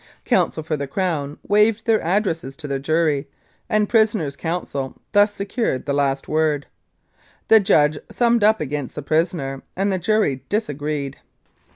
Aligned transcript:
Counsel 0.25 0.63
for 0.63 0.75
the 0.75 0.87
Crown 0.87 1.37
waived 1.47 1.85
their 1.85 2.01
address 2.01 2.41
to 2.55 2.67
the 2.67 2.79
jury, 2.79 3.27
and 3.69 3.83
the 3.85 3.91
prisoner's 3.91 4.35
counsel 4.35 4.99
thus 5.11 5.31
secured 5.31 5.85
the 5.85 5.93
last 5.93 6.27
word. 6.27 6.65
The 7.49 7.59
judge 7.59 7.99
summed 8.09 8.43
up 8.43 8.59
against 8.59 8.95
the 8.95 9.03
prisoner, 9.03 9.61
and 9.75 9.91
the 9.91 9.99
jury 9.99 10.43
disagreed. 10.49 11.17